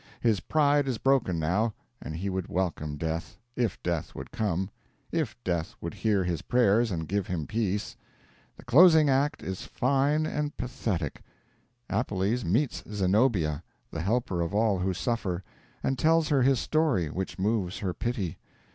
[0.19, 4.71] His pride is broken now; and he would welcome Death, if Death would come,
[5.11, 7.95] if Death would hear his prayers and give him peace.
[8.57, 11.21] The closing act is fine and pathetic.
[11.87, 13.61] Appelles meets Zenobia,
[13.91, 15.43] the helper of all who suffer,
[15.83, 18.39] and tells her his story, which moves her pity.